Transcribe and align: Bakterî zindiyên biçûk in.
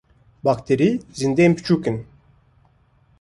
Bakterî 0.45 0.89
zindiyên 1.19 1.53
biçûk 1.57 1.83
in. 1.89 1.97